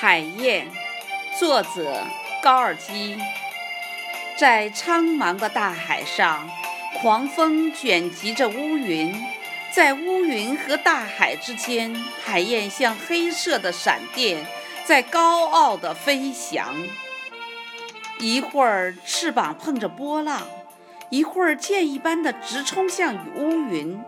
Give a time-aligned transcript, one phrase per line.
[0.00, 0.68] 海燕，
[1.40, 2.06] 作者
[2.40, 3.18] 高尔基。
[4.36, 6.48] 在苍茫的大海上，
[7.00, 9.12] 狂风卷集着乌云，
[9.72, 11.92] 在乌云和大海之间，
[12.24, 14.46] 海燕像黑色的闪电，
[14.84, 16.76] 在高傲地飞翔。
[18.20, 20.46] 一会儿翅膀碰着波浪，
[21.10, 24.00] 一会儿箭一般的直冲向乌云。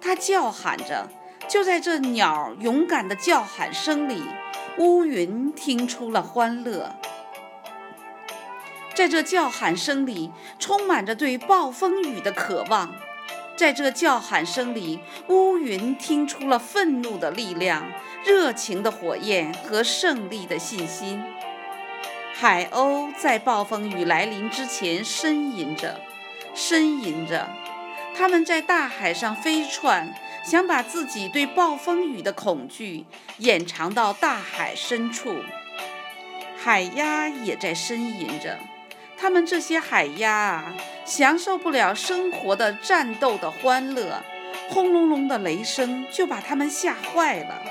[0.00, 1.08] 它叫喊着，
[1.46, 4.24] 就在这鸟勇敢的叫喊声里。
[4.78, 6.94] 乌云听出了欢乐，
[8.94, 12.90] 在这叫喊声里，充满着对暴风雨的渴望；
[13.56, 17.90] 在这叫喊声里，乌云听出了愤怒的力量、
[18.24, 21.24] 热情的火焰和胜利的信心。
[22.32, 26.00] 海鸥在暴风雨来临之前呻吟着，
[26.54, 27.48] 呻吟着，
[28.14, 30.14] 它们在大海上飞窜。
[30.44, 33.04] 想把自己对暴风雨的恐惧
[33.38, 35.34] 掩藏到大海深处。
[36.56, 38.58] 海鸭也在呻吟着，
[39.16, 44.22] 它们这些海鸭啊，享受不了生活的战斗的欢乐，
[44.68, 47.62] 轰隆隆的雷声就把它们吓坏了。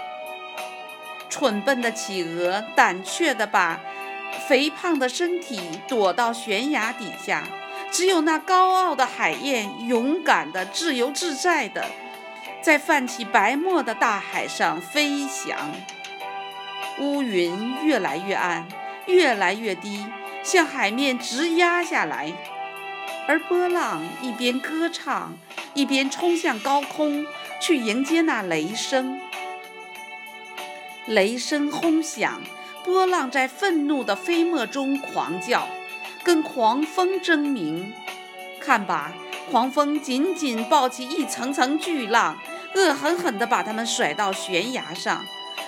[1.29, 3.79] 蠢笨的企鹅胆怯地把
[4.47, 7.43] 肥胖的身体躲到悬崖底下，
[7.91, 11.85] 只有那高傲的海燕勇敢的、自由自在的。
[12.67, 15.71] 在泛起白沫的大海上飞翔，
[16.99, 18.67] 乌云越来越暗，
[19.05, 20.05] 越来越低，
[20.43, 22.33] 向海面直压下来。
[23.25, 25.37] 而波浪一边歌唱，
[25.73, 27.25] 一边冲向高空，
[27.61, 29.17] 去迎接那雷声。
[31.05, 32.41] 雷声轰响，
[32.83, 35.69] 波浪在愤怒的飞沫中狂叫，
[36.21, 37.93] 跟狂风争鸣。
[38.59, 39.13] 看吧，
[39.49, 42.37] 狂风紧紧抱起一层层巨浪。
[42.75, 45.25] 恶狠狠地把它们甩到悬崖上，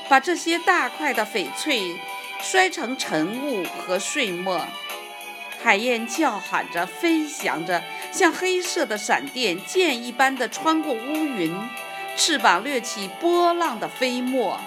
[0.07, 1.99] 把这些大块的翡翠
[2.41, 4.65] 摔成尘雾和碎末。
[5.61, 11.53] 海燕叫喊着，飞翔着，像黑色的闪电，箭一般地穿过乌云，
[12.15, 14.59] 翅膀掠起波浪的飞沫。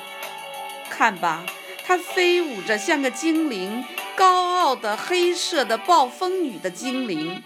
[0.91, 1.45] 看吧，
[1.87, 7.43] 它飞舞着，像个精灵，高傲的黑色的暴风雨的精灵。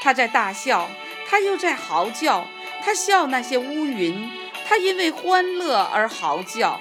[0.00, 0.90] 它在大笑，
[1.28, 2.44] 它又在嚎叫。
[2.84, 4.30] 他笑那些乌云，
[4.68, 6.78] 他因为欢乐而嚎叫。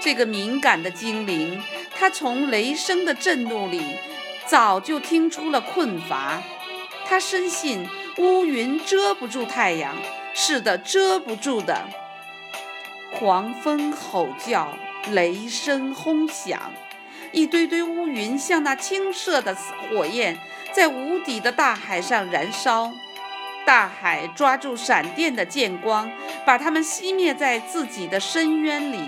[0.00, 1.62] 这个敏感的精灵，
[1.96, 3.96] 他从雷声的震怒里
[4.46, 6.42] 早就听出了困乏。
[7.06, 9.94] 他深信乌云遮不住太阳，
[10.34, 11.84] 是的，遮不住的。
[13.16, 14.76] 狂风吼叫，
[15.12, 16.72] 雷声轰响，
[17.30, 20.36] 一堆堆乌云像那青色的火焰，
[20.72, 22.92] 在无底的大海上燃烧。
[23.66, 26.10] 大海抓住闪电的剑光，
[26.46, 28.98] 把它们熄灭在自己的深渊里。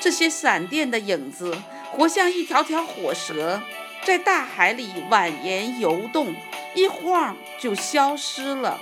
[0.00, 1.56] 这些闪电的影子，
[1.90, 3.60] 活像一条条火蛇，
[4.04, 6.34] 在大海里蜿蜒游动，
[6.74, 8.80] 一晃就消失了。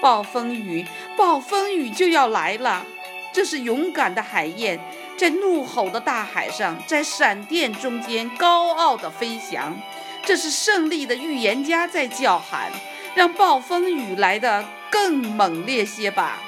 [0.00, 0.86] 暴风雨，
[1.16, 2.84] 暴风雨就要来了！
[3.32, 4.78] 这是勇敢的海燕，
[5.16, 9.76] 在怒吼的大海上，在闪电中间高傲地飞翔。
[10.24, 12.70] 这是胜利的预言家在叫喊。
[13.18, 16.38] 让暴风雨来得更猛烈些吧。